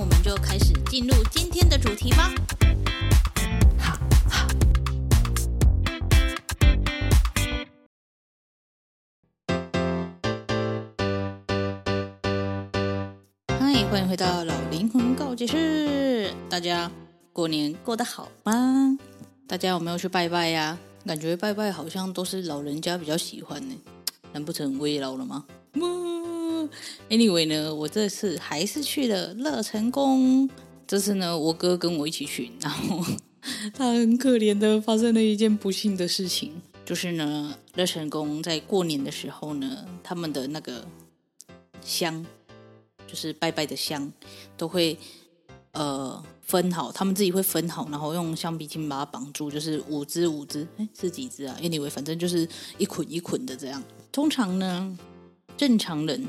[0.00, 2.32] 我们就开始进入今天的主题吧。
[3.78, 3.98] 好，
[4.30, 4.48] 好。
[13.58, 16.32] 嗨，欢迎回到老灵魂告解室。
[16.48, 16.90] 大家
[17.34, 18.96] 过年过得好吗？
[19.46, 20.78] 大家有没有去拜拜呀？
[21.04, 23.76] 感觉拜拜好像都是老人家比较喜欢呢。
[24.32, 25.44] 难不成我也老了吗
[27.08, 30.48] ？Anyway 呢，我这次还是去了乐成宫。
[30.86, 33.04] 这次呢，我哥跟我一起去，然后
[33.72, 40.84] 他很可怜的发生了一件不幸的事情，就是呢，乐成宫在过年的时候呢，他们的那个
[41.80, 42.26] 香，
[43.06, 44.12] 就是拜拜的香，
[44.56, 44.98] 都会
[45.72, 53.80] 呃分好，他们自己会分好，然后用橡皮筋把它绑住，就是五支五支，哎，是几支啊？Anyway，反正就是一捆一捆的这样。
[54.10, 54.98] 通常呢，
[55.56, 56.26] 正常人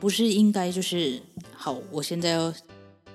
[0.00, 1.20] 不是应该就是
[1.54, 2.52] 好，我现在要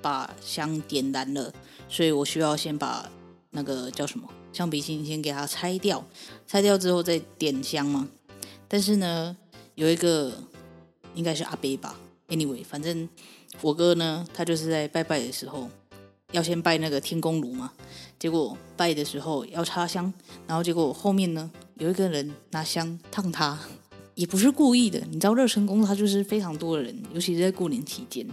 [0.02, 1.52] 把香点燃了，
[1.90, 3.10] 所以我需要先把
[3.50, 6.06] 那个叫什么橡皮筋先给它拆掉，
[6.46, 8.08] 拆掉之后再点香嘛。
[8.68, 9.36] 但是呢，
[9.74, 10.32] 有一个
[11.16, 13.10] 应该是阿伯吧，anyway，反正
[13.62, 15.68] 我哥呢，他就是在拜拜的时候
[16.32, 17.74] 要先拜那个天公炉嘛，
[18.20, 20.14] 结果拜的时候要插香，
[20.46, 23.60] 然后结果后面呢有一个人拿香烫他。
[24.16, 28.26] 也不是故意的，你知道热成宫它就是非常多的人，尤其是在过年期间。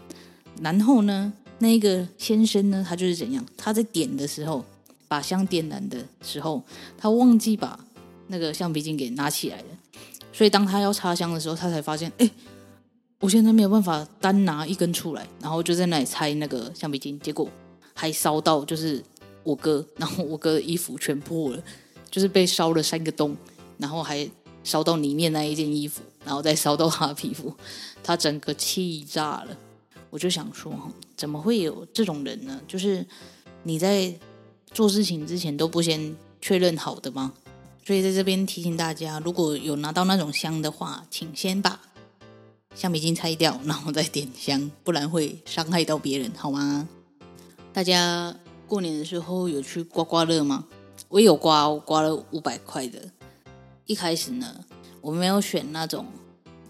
[0.61, 3.45] 然后呢，那个先生呢，他就是怎样？
[3.57, 4.65] 他在点的时候，
[5.09, 6.63] 把香点燃的时候，
[6.97, 7.79] 他忘记把
[8.29, 9.65] 那个橡皮筋给拿起来了。
[10.33, 12.31] 所以当他要插香的时候，他才发现，哎，
[13.19, 17.49] 我现在没有办法单拿一根出来，然后就在那里拆那个橡皮筋，结果
[17.93, 19.03] 还烧到就是
[19.43, 21.63] 我哥，然后我哥的衣服全破了，
[22.09, 23.37] 就是被烧了三个洞，
[23.79, 24.31] 然后还。
[24.65, 27.55] 烧到里面那一件衣服，然后再烧到他的皮肤，
[28.03, 29.57] 他整个气炸了。
[30.11, 30.73] 我就想说，
[31.17, 32.61] 怎么会有这种人呢？
[32.69, 33.07] 就是
[33.63, 34.15] 你在
[34.73, 37.33] 做事情之前都不先确认好的吗？
[37.85, 41.81] 所以在这边提醒大家，如果有拿到那种香的话，请先把
[42.75, 46.89] 橡皮筋拆掉，然后再点香，不然会伤害到别人，好吗？
[47.73, 48.37] 大家
[48.69, 50.67] 过年的时候有去刮刮乐吗？
[51.09, 53.01] 我有刮，我刮了五百块的。
[53.87, 54.65] 一开始呢，
[55.01, 56.07] 我没有选那种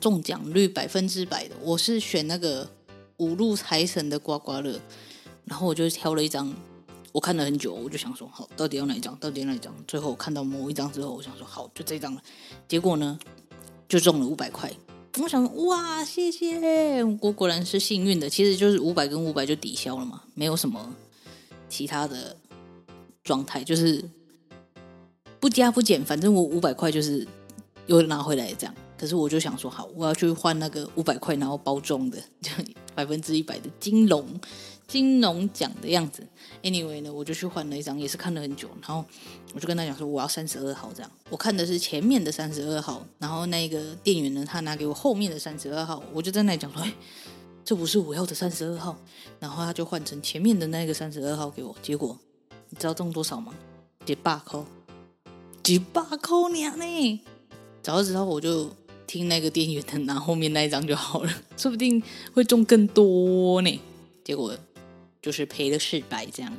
[0.00, 2.68] 中奖率百分之百的，我是选那个
[3.18, 4.80] 五路财神的刮刮乐。
[5.44, 6.54] 然后我就挑了一张，
[7.12, 9.14] 我看了很久，我就想说，好，到底要哪一张？
[9.16, 9.74] 到底要哪一张？
[9.86, 12.22] 最后看到某一张之后，我想说，好，就这张了。
[12.66, 13.18] 结果呢，
[13.88, 14.72] 就中了五百块。
[15.20, 18.30] 我想，哇，谢谢，我果然是幸运的。
[18.30, 20.94] 其实就是五百跟五百就抵消了嘛，没有什么
[21.68, 22.36] 其他的
[23.22, 24.02] 状态，就是。
[25.42, 27.26] 不加不减，反正我五百块就是
[27.86, 28.72] 又拿回来这样。
[28.96, 32.52] 可是我就想说，好，我要去换那个五百块，然后包装的，就
[32.94, 34.24] 百分之一百的金龙
[34.86, 36.24] 金龙奖的样子。
[36.62, 38.68] Anyway 呢，我就去换了一张，也是看了很久。
[38.80, 39.04] 然后
[39.52, 41.10] 我就跟他讲说，我要三十二号这样。
[41.28, 46.00] 我看的是前面的三十二号，然后那个店员呢，他拿给我后面的三十二号。
[46.12, 46.94] 我就在那里讲说，哎，
[47.64, 48.96] 这不是我要的三十二号。
[49.40, 51.74] 然后他就换成前面的那个三十二号给我。
[51.82, 52.16] 结果
[52.70, 53.52] 你知道中多少吗？
[54.06, 54.60] 一百块。
[55.62, 56.76] 几百块呢？
[56.76, 57.20] 呢，
[57.82, 58.70] 早知道我就
[59.06, 62.02] 听那个店员的，拿后面那一张就好了， 说不定
[62.32, 63.80] 会中更多呢。
[64.24, 64.56] 结果
[65.20, 66.52] 就是赔了四百这样。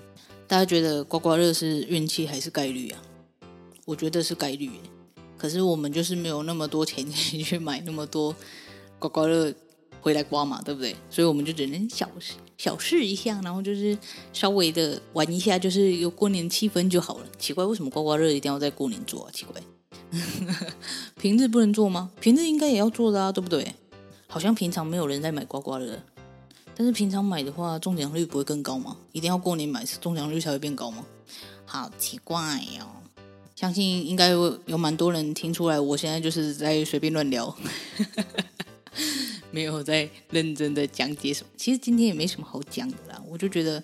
[0.48, 3.02] 大家觉得刮刮乐是运气还是概率啊？
[3.86, 4.70] 我觉得是概率，
[5.38, 8.34] 可是我们就是没有那么多钱去买那么多
[9.00, 9.54] 刮刮乐
[10.04, 10.94] 回来刮嘛，对不对？
[11.10, 12.34] 所以我们就只能小试。
[12.58, 13.98] 小试一下，然后就是
[14.34, 17.26] 稍微的玩一下，就是有过年气氛就好了。
[17.40, 19.32] 奇怪，为什么刮刮乐一定要在过年做啊？
[19.34, 19.62] 奇怪，
[21.20, 22.12] 平日不能做吗？
[22.20, 23.74] 平日应该也要做的啊，对不对？
[24.28, 25.98] 好像平常没有人在买刮刮乐，
[26.76, 28.98] 但是平常买的话，中奖率不会更高吗？
[29.14, 31.06] 一定要过年买，中奖率才会变高吗？
[31.66, 32.40] 好奇怪
[32.80, 33.02] 哦！
[33.56, 37.56] 相信应该有有蛮多人听出来，我现在就是在随便乱聊。
[39.54, 43.22] 没有在认真的讲解什么，其实今天也没什么好讲的啦。
[43.30, 43.84] 我就觉得，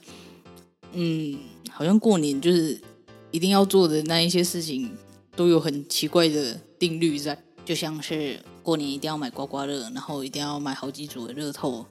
[0.94, 1.38] 嗯，
[1.70, 2.82] 好像过年就是
[3.30, 4.90] 一定要做的那一些事情，
[5.36, 7.38] 都有很奇怪的定律在。
[7.64, 11.86] 就像是过年一定要买刮刮乐，然后一定要买好几组的乐透，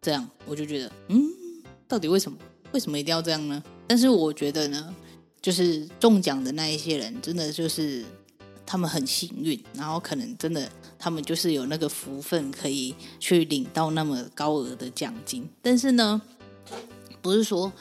[0.00, 1.28] 这样我就觉得，嗯，
[1.88, 2.38] 到底为什么？
[2.70, 3.60] 为什么一定要这样呢？
[3.88, 4.94] 但是我觉得呢，
[5.42, 8.04] 就是中奖的那一些人，真的就是
[8.66, 10.68] 他们很幸运，然后可能真的
[10.98, 15.48] 他们就是有那个福分可以去领到那么高额的奖金。
[15.62, 16.20] 但是呢，
[17.22, 17.72] 不是说。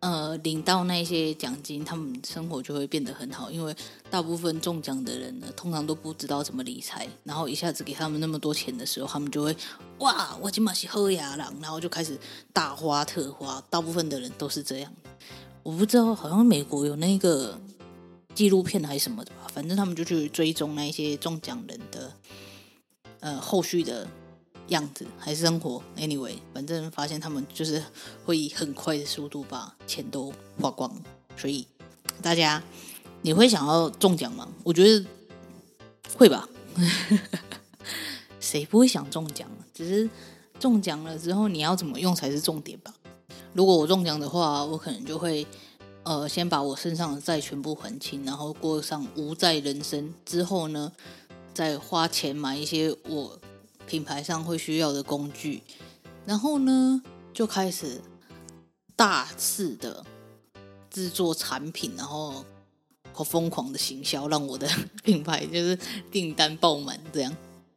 [0.00, 3.74] 呃，领到那些奖金，他们生活就会变得很好，因为
[4.08, 9.56] 大部分中奖的人呢，通常都不知道怎么理财，然后一下子给他们那么多钱的时候，他们就会
[9.98, 12.16] 哇，我今晚是喝牙了，然后就开始
[12.52, 13.60] 大花特花。
[13.68, 14.92] 大部分的人都是这样，
[15.62, 17.58] 我不知道，好像美国有那个
[18.34, 22.12] 纪录片还是什么的吧，反正他们就去追踪那些中奖人的
[23.20, 24.06] 呃后续的。
[24.70, 27.80] 样子还是生活，anyway，反正发现他们就是
[28.24, 30.92] 会以很快的速度把钱都花光，
[31.36, 31.64] 所以
[32.20, 32.60] 大家
[33.22, 34.48] 你会想要中奖吗？
[34.64, 35.06] 我觉得
[36.16, 36.48] 会吧，
[38.40, 39.48] 谁不会想中奖？
[39.72, 40.10] 只是
[40.58, 42.92] 中奖了之后你要怎么用才是重点吧。
[43.52, 45.46] 如果我中奖的话，我可能就会
[46.06, 50.90] 呃先把我身上的债全部还清，然后过上无债人生，之后呢
[51.52, 53.38] 再花钱买一些我。
[53.88, 55.62] 品牌上会需要的工具，
[56.24, 57.00] 然后呢，
[57.32, 58.00] 就开始
[58.96, 60.04] 大肆的
[60.90, 62.44] 制作产品，然后
[63.12, 64.68] 好疯狂的行销，让我的
[65.04, 65.78] 品牌就是
[66.10, 66.98] 订单爆满。
[67.12, 67.32] 这样，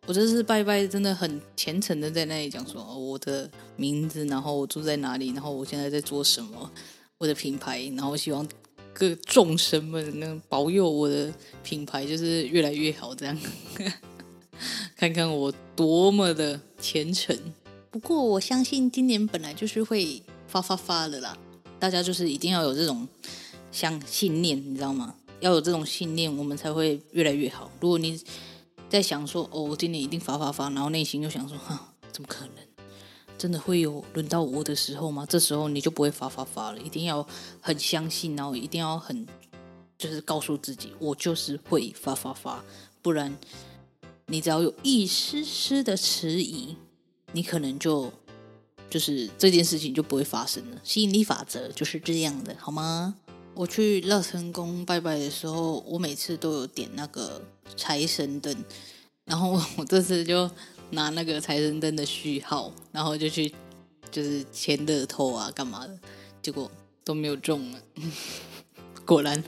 [0.07, 6.71] 我这次拜拜真的很虔诚的在那里讲说，我的名字，然后我住在哪里，然后我现在在做什么，
[7.19, 8.48] 我的品牌，然后希望
[8.94, 11.31] 各众生们能保佑我的
[11.62, 13.38] 品牌就是越来越好，这样。
[14.95, 17.38] 看看我多么的虔诚，
[17.92, 21.38] 不过我相信今年本来就是会发发发的啦。
[21.77, 23.07] 大家就是一定要有这种
[23.72, 25.15] 像信念，你知道吗？
[25.42, 27.69] 要有这种信念，我们才会越来越好。
[27.81, 28.22] 如果你
[28.89, 32.69] 在想说哦，我今年一定发发发，然后内心又想说哈，怎么可能？
[33.39, 35.25] 真的会有轮到我的时候吗？
[35.27, 36.80] 这时候你就不会发发发了。
[36.80, 37.25] 一定要
[37.59, 39.25] 很相信，然后一定要很
[39.97, 42.63] 就是告诉自己，我就是会发发发，
[43.01, 43.36] 不然。
[44.31, 46.75] 你只要有一丝丝的迟疑，
[47.31, 48.13] 你可能就
[48.88, 50.77] 就是这件事情就不会发生了。
[50.83, 53.15] 吸引力法则就是这样的，好吗？
[53.56, 57.41] 我去乐成宫拜拜的时候，我每次都有点那个
[57.75, 58.56] 财神灯，
[59.25, 60.47] 然后我这次就
[60.91, 63.53] 拿那个财神灯的序号，然后就去
[64.12, 66.00] 就是签乐透啊，干嘛的，
[66.41, 66.71] 结果
[67.03, 67.80] 都没有中了。
[69.06, 69.44] 果然，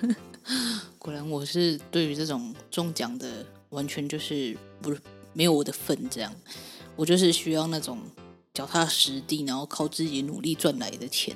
[0.97, 3.45] 果然我是对于这种中奖的。
[3.71, 4.99] 完全就是不是
[5.31, 6.35] 没有我的份，这样
[6.97, 7.97] 我就是需要那种
[8.53, 11.33] 脚踏实地，然后靠自己努力赚来的钱，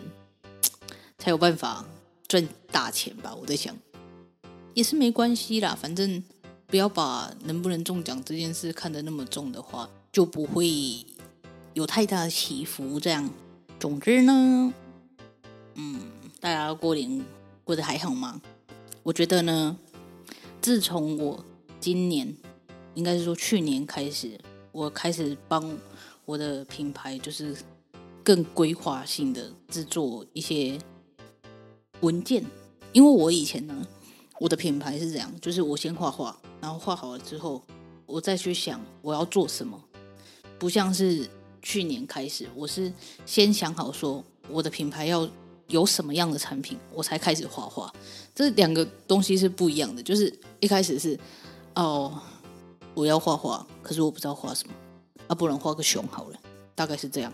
[1.18, 1.86] 才有办法
[2.28, 3.34] 赚大钱吧。
[3.34, 3.74] 我在想，
[4.74, 6.22] 也是没关系啦，反正
[6.68, 11.06] 不要把能不能中奖这件事看得那么重的话，就不会
[11.74, 13.00] 有太大的起伏。
[13.00, 13.30] 这样，
[13.80, 14.74] 总之呢，
[15.76, 16.02] 嗯，
[16.40, 17.24] 大家过年
[17.64, 18.42] 过得还好吗？
[19.04, 19.78] 我觉得呢，
[20.62, 21.46] 自从我。
[21.78, 22.36] 今年
[22.96, 24.40] 应该是说去年开始，
[24.72, 25.78] 我开始帮
[26.24, 27.56] 我的品牌，就是
[28.24, 30.80] 更规划性的制作一些
[32.00, 32.44] 文件。
[32.92, 33.86] 因为我以前呢，
[34.40, 36.36] 我的品牌是这样，就是我先画画，
[36.66, 37.62] 然后画好了之后，
[38.08, 39.80] 我再去想我要做什么。
[40.58, 41.30] 不像是
[41.62, 42.92] 去年开始，我是
[43.24, 45.30] 先想好说我的品牌要
[45.68, 47.94] 有什么样的产品，我才开始画画。
[48.34, 51.16] 这两个东西是不一样的，就是一开始是。
[51.76, 52.20] 哦，
[52.96, 54.74] 我要画画，可是我不知道画什么，
[55.28, 56.40] 啊，不然画个熊好了，
[56.74, 57.32] 大概是这样。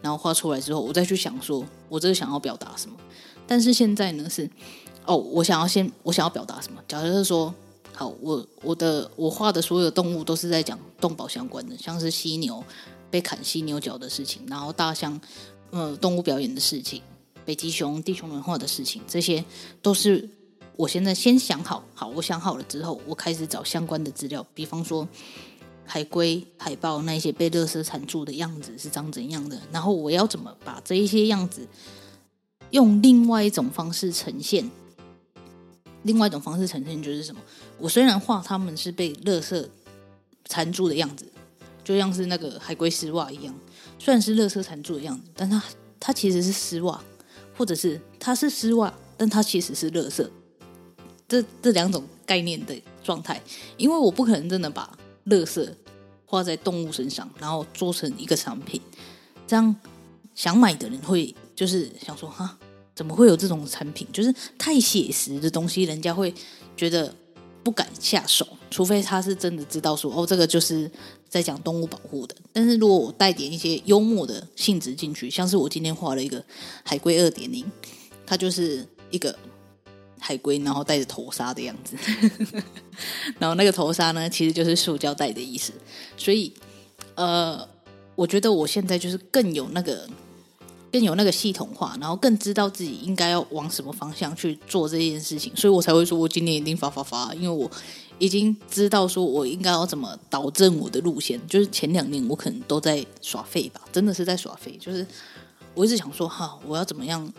[0.00, 2.96] 然后画出来之后，我再去想说，我这个想要表达什么。
[3.46, 4.50] 但是现在呢是，
[5.06, 6.82] 哦，我想要先，我想要表达什么？
[6.88, 7.54] 假设是说，
[7.92, 12.62] 好，我我的我画的所有动物都是在讲动保相关的，像是犀牛
[13.10, 15.20] 被砍犀牛角的事情，然后大象，
[15.70, 17.02] 呃，动物表演的事情，
[17.44, 19.44] 北极熊地球文化的事情，这些
[19.80, 20.28] 都是。
[20.74, 25.06] 我现在先想好，好，我想好了之后，我开始找相关的资料，比方说
[25.84, 31.68] 海龟、海豹那些被垃圾缠住的样子是长怎样的，然后我要怎么把这一些样子
[32.70, 34.68] 用另外一种方式呈现？
[36.04, 37.40] 另外一种方式呈现就是什么？
[37.78, 39.68] 我虽然画他们是被垃圾
[40.44, 41.26] 缠住的样子，
[41.84, 43.54] 就像是那个海龟丝袜一样，
[43.98, 45.62] 虽然是垃圾缠住的样子，但它
[46.00, 47.02] 它其实是丝袜，
[47.56, 50.28] 或者是它是丝袜，但它其实是垃圾。
[51.28, 53.40] 这这两种概念的状态，
[53.78, 55.66] 因为我不可能真的把垃圾
[56.26, 58.80] 画在动物身上，然后做成一个产品，
[59.46, 59.74] 这样
[60.34, 62.58] 想买的人会就是想说哈，
[62.94, 64.06] 怎么会有这种产品？
[64.12, 66.32] 就是太写实的东西，人家会
[66.76, 67.14] 觉得
[67.62, 70.90] 不敢下手，除非他是真的知道说哦，这个就是
[71.28, 72.36] 在讲动物保护的。
[72.52, 76.44] 但是如果我带点一些幽默的性质进去，像是我今天画了一个
[76.84, 77.64] 海龟二点零，
[78.26, 79.34] 它就是一个
[80.18, 81.96] 海龟，然后戴着头纱的样子，
[83.38, 85.72] 然后那个头纱呢，其实就是塑胶袋的意思。
[86.16, 86.52] 所以，
[87.14, 87.66] 呃，
[88.14, 90.06] 我觉得我现在就是更有那个。
[90.92, 97.70] 更有那个系统化，然后更知道自己应该要往什么方向去做这件事情，所以我才会说，我今年一定发发发，因为我
[98.18, 101.40] 已经知道说我应该要怎么导正我的路线。
[101.48, 104.76] 就是前两年我可能都在耍废吧，真的是在耍废。
[104.78, 105.06] 就是
[105.74, 107.32] 我一直想说，哈，我要怎么样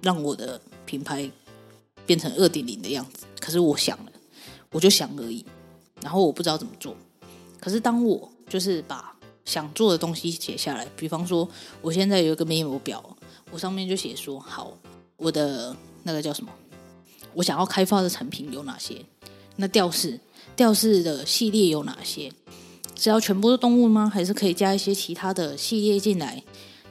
[0.00, 1.28] 让我的品牌
[2.06, 3.26] 变成二点零的样子？
[3.40, 4.12] 可是我想了，
[4.70, 5.44] 我就想而已，
[6.00, 6.96] 然后我不知道怎么做。
[7.58, 9.12] 可是当我就是把
[9.48, 11.48] 想做的东西写下来，比方说，
[11.80, 13.02] 我现在有一个 memo 表，
[13.50, 14.76] 我上面就写说，好，
[15.16, 16.52] 我的那个叫什么？
[17.32, 19.02] 我想要开发的产品有哪些？
[19.56, 20.20] 那吊饰，
[20.54, 22.30] 吊饰的系列有哪些？
[22.94, 24.10] 是要全部都动物吗？
[24.12, 26.42] 还是可以加一些其他的系列进来？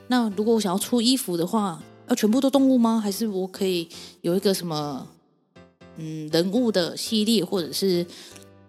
[0.07, 2.99] 那如果我想要出衣服的话，要全部都动物吗？
[2.99, 3.87] 还是我可以
[4.21, 5.07] 有一个什么，
[5.97, 8.03] 嗯，人物的系列，或者是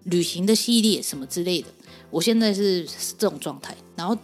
[0.04, 1.68] 旅行的系列，什么之类的？
[2.10, 2.86] 我现在是
[3.18, 4.16] 这种状态，然后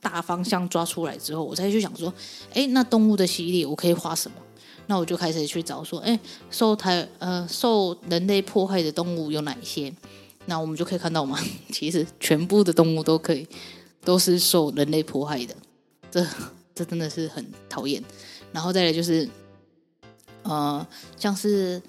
[0.00, 2.12] 大方向抓出来之后，我再去想说，
[2.52, 4.36] 哎，那动物的系列我可以画什么？
[4.86, 6.18] 那我就开始去找说，哎，
[6.50, 9.90] 受台呃受人类迫害的动物有哪一些？
[10.46, 11.38] 那我们就可以看到嘛，
[11.72, 13.48] 其实全部的动物都可以
[14.04, 15.56] 都是受人类迫害的，
[16.10, 16.26] 这
[16.74, 18.04] 这真的是很讨厌。
[18.52, 19.26] 然后再来就是，
[20.42, 21.80] 呃，像是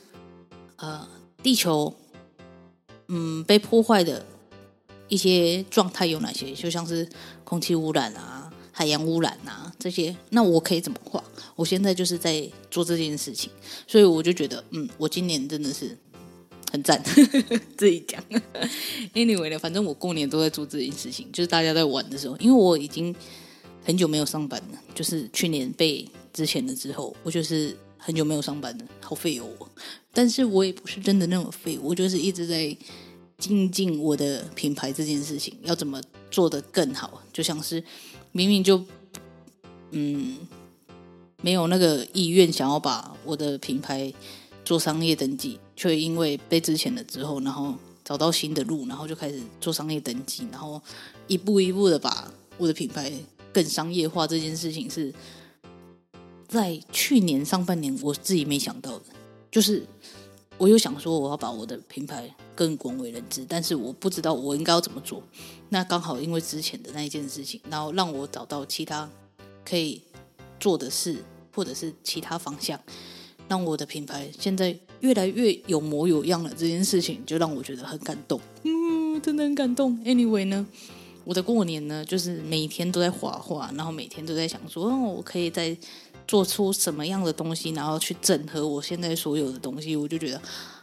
[0.77, 1.05] 呃
[1.43, 1.93] 地球，
[3.09, 4.25] 嗯，被破坏的。
[5.15, 6.51] 一些状态有哪些？
[6.51, 7.07] 就像是
[7.45, 11.23] 空气污染啊、海洋污染啊这些，那我可以怎么画？
[11.55, 13.49] 我现在就是在做这件事情，
[13.87, 15.97] 所以我就觉得，嗯，我今年真的是
[16.69, 17.01] 很赞，
[17.77, 18.21] 自己讲。
[19.13, 23.15] Anyway 呢，反正我过年都在做这件事情，就是大家在玩的时候，因为我已经
[23.85, 29.47] 很久没有上班了，就是去年被之前了之后，我就是很久没有上班了，好废哦。
[30.11, 32.75] 但是我也不是真的那么废，我就是一直在。
[33.37, 36.01] 精进我的品牌这件事情要怎么
[36.31, 37.21] 做得更好？
[37.33, 37.83] 就像是
[38.31, 38.83] 明明就
[39.91, 40.37] 嗯
[41.41, 44.11] 没有那个意愿想要把我的品牌
[44.63, 50.81] 做商业登记，却因为被之前了之后，然后找到新的路，然后就开始做商业登记，然后
[51.27, 53.11] 一步一步的把我的品牌
[53.51, 54.25] 更商业化。
[54.25, 55.13] 这件事情是
[56.47, 59.05] 在去年上半年我自己没想到的，
[59.51, 59.85] 就是。
[60.57, 65.21] 我有想说我要把我的品牌更广为人知，但是我不知道我应该要怎么做。
[65.69, 69.09] 那刚好因为之前的那一件事情，然后让我找到其他
[69.65, 70.01] 可以
[70.59, 71.17] 做的事，
[71.53, 72.79] 或者是其他方向，
[73.49, 76.49] 让我的品牌现在越来越有模有样了。
[76.55, 79.99] 这件事情就让我觉得很感动，嗯，真的很感动。
[80.05, 80.65] Anyway 呢，
[81.25, 85.77] 我的过年呢，就是每天都在画画，然后每天都在想说，哦，我可以在。
[86.27, 90.41] 做出什么样的东西，然后去整合我现在所有的东西，我就觉得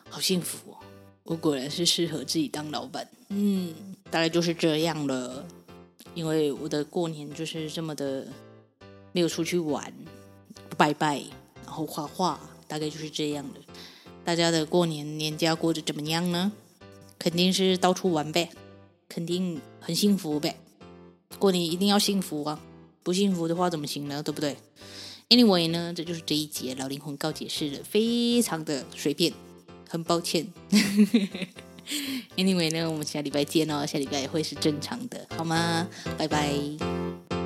[0.09, 0.77] 好幸福哦！
[1.25, 3.75] 我果然是适合自己当老板，嗯，
[4.11, 5.45] 大概就是这样了。
[6.15, 8.27] 因为我的过年就是这么的
[9.13, 9.93] 没有出去玩，
[10.77, 11.23] 拜拜，
[11.65, 13.61] 然后画画，大概就是这样的。
[14.25, 16.53] 大家的过年年假过得怎么样呢？
[17.19, 18.51] 肯定是到处玩呗，
[19.09, 20.57] 肯定很幸福呗。
[21.39, 22.61] 过年一定要幸福啊，
[23.03, 24.23] 不幸福的话怎么行呢？
[24.23, 24.57] 对不对
[25.33, 29.33] ？Anyway 呢，这就是这一节老灵魂告解释的，非常的随便，
[29.89, 30.47] 很抱歉。
[32.37, 35.89] Anyway 呢，我们下礼拜见哦，下礼拜也会是正常的，好吗？
[36.19, 37.42] 拜拜。